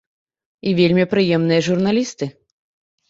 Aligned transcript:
І 0.69 0.73
вельмі 0.79 1.05
прыемныя 1.13 1.61
журналісты. 1.71 2.25